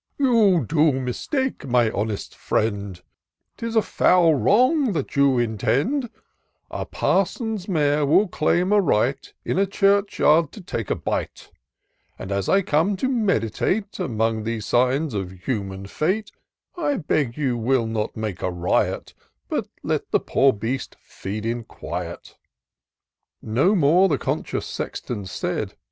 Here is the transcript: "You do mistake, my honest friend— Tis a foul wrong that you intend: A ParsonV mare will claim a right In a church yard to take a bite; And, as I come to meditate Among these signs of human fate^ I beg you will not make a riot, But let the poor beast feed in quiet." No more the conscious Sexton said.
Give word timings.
"You 0.17 0.65
do 0.65 0.93
mistake, 0.93 1.67
my 1.67 1.91
honest 1.91 2.33
friend— 2.35 2.99
Tis 3.57 3.75
a 3.75 3.83
foul 3.83 4.33
wrong 4.33 4.93
that 4.93 5.15
you 5.15 5.37
intend: 5.37 6.09
A 6.71 6.87
ParsonV 6.87 7.69
mare 7.69 8.03
will 8.07 8.27
claim 8.27 8.71
a 8.73 8.81
right 8.81 9.31
In 9.45 9.59
a 9.59 9.67
church 9.67 10.17
yard 10.17 10.51
to 10.53 10.61
take 10.61 10.89
a 10.89 10.95
bite; 10.95 11.51
And, 12.17 12.31
as 12.31 12.49
I 12.49 12.63
come 12.63 12.95
to 12.97 13.07
meditate 13.07 13.99
Among 13.99 14.43
these 14.43 14.65
signs 14.65 15.13
of 15.13 15.43
human 15.45 15.85
fate^ 15.85 16.31
I 16.75 16.97
beg 16.97 17.37
you 17.37 17.55
will 17.55 17.85
not 17.85 18.17
make 18.17 18.41
a 18.41 18.49
riot, 18.49 19.13
But 19.49 19.67
let 19.83 20.09
the 20.09 20.19
poor 20.19 20.51
beast 20.51 20.95
feed 20.99 21.45
in 21.45 21.63
quiet." 21.63 22.37
No 23.39 23.75
more 23.75 24.09
the 24.09 24.17
conscious 24.17 24.65
Sexton 24.65 25.27
said. 25.27 25.75